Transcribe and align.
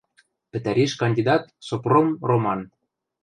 —Пӹтӓриш 0.51 0.93
кандидат 1.01 1.43
Сопром 1.67 2.07
Роман. 2.27 2.59